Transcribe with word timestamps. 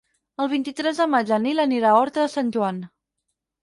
El 0.45 0.47
vint-i-tres 0.53 1.03
de 1.03 1.07
maig 1.17 1.35
en 1.39 1.47
Nil 1.51 1.67
anirà 1.67 1.95
a 1.95 2.03
Horta 2.03 2.25
de 2.27 2.35
Sant 2.41 2.53
Joan. 2.59 2.85